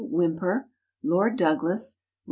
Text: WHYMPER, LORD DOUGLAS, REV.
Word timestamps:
WHYMPER, 0.09 0.67
LORD 1.03 1.35
DOUGLAS, 1.37 1.99
REV. 2.01 2.05